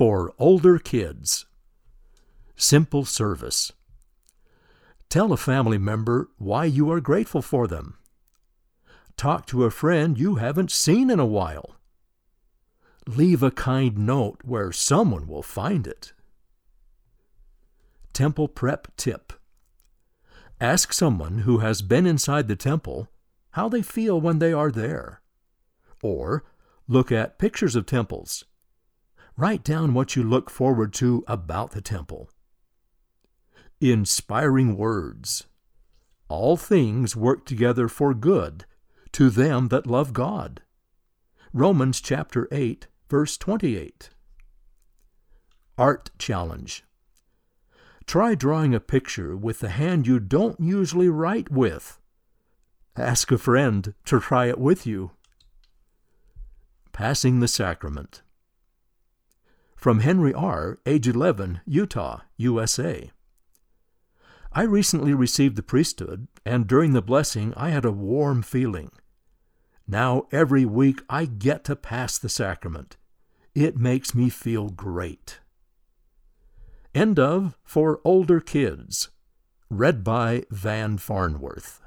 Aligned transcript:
for 0.00 0.32
older 0.38 0.78
kids. 0.78 1.44
Simple 2.56 3.04
service. 3.04 3.70
Tell 5.10 5.30
a 5.30 5.36
family 5.36 5.76
member 5.76 6.30
why 6.38 6.64
you 6.64 6.90
are 6.90 7.02
grateful 7.02 7.42
for 7.42 7.66
them. 7.66 7.98
Talk 9.18 9.44
to 9.48 9.64
a 9.64 9.70
friend 9.70 10.18
you 10.18 10.36
haven't 10.36 10.70
seen 10.70 11.10
in 11.10 11.20
a 11.20 11.26
while. 11.26 11.76
Leave 13.06 13.42
a 13.42 13.50
kind 13.50 13.98
note 13.98 14.40
where 14.42 14.72
someone 14.72 15.26
will 15.26 15.42
find 15.42 15.86
it. 15.86 16.14
Temple 18.14 18.48
Prep 18.48 18.96
Tip 18.96 19.34
Ask 20.62 20.94
someone 20.94 21.40
who 21.40 21.58
has 21.58 21.82
been 21.82 22.06
inside 22.06 22.48
the 22.48 22.56
temple 22.56 23.08
how 23.50 23.68
they 23.68 23.82
feel 23.82 24.18
when 24.18 24.38
they 24.38 24.54
are 24.54 24.70
there. 24.70 25.20
Or 26.02 26.42
look 26.88 27.12
at 27.12 27.38
pictures 27.38 27.76
of 27.76 27.84
temples. 27.84 28.46
Write 29.40 29.64
down 29.64 29.94
what 29.94 30.16
you 30.16 30.22
look 30.22 30.50
forward 30.50 30.92
to 30.92 31.24
about 31.26 31.70
the 31.70 31.80
temple. 31.80 32.28
Inspiring 33.80 34.76
words. 34.76 35.46
All 36.28 36.58
things 36.58 37.16
work 37.16 37.46
together 37.46 37.88
for 37.88 38.12
good 38.12 38.66
to 39.12 39.30
them 39.30 39.68
that 39.68 39.86
love 39.86 40.12
God. 40.12 40.60
Romans 41.54 42.02
chapter 42.02 42.48
8, 42.52 42.86
verse 43.08 43.38
28. 43.38 44.10
Art 45.78 46.10
Challenge. 46.18 46.84
Try 48.04 48.34
drawing 48.34 48.74
a 48.74 48.78
picture 48.78 49.34
with 49.34 49.60
the 49.60 49.70
hand 49.70 50.06
you 50.06 50.20
don't 50.20 50.60
usually 50.60 51.08
write 51.08 51.50
with. 51.50 51.98
Ask 52.94 53.32
a 53.32 53.38
friend 53.38 53.94
to 54.04 54.20
try 54.20 54.48
it 54.50 54.58
with 54.58 54.86
you. 54.86 55.12
Passing 56.92 57.40
the 57.40 57.48
Sacrament. 57.48 58.20
From 59.80 60.00
Henry 60.00 60.34
R., 60.34 60.78
age 60.84 61.08
11, 61.08 61.62
Utah, 61.64 62.20
USA. 62.36 63.10
I 64.52 64.62
recently 64.64 65.14
received 65.14 65.56
the 65.56 65.62
priesthood, 65.62 66.28
and 66.44 66.66
during 66.66 66.92
the 66.92 67.00
blessing 67.00 67.54
I 67.56 67.70
had 67.70 67.86
a 67.86 67.90
warm 67.90 68.42
feeling. 68.42 68.90
Now 69.88 70.26
every 70.32 70.66
week 70.66 71.00
I 71.08 71.24
get 71.24 71.64
to 71.64 71.76
pass 71.76 72.18
the 72.18 72.28
sacrament. 72.28 72.98
It 73.54 73.78
makes 73.78 74.14
me 74.14 74.28
feel 74.28 74.68
great. 74.68 75.40
End 76.94 77.18
of 77.18 77.56
For 77.64 78.02
Older 78.04 78.40
Kids. 78.40 79.08
Read 79.70 80.04
by 80.04 80.44
Van 80.50 80.98
Farnworth. 80.98 81.80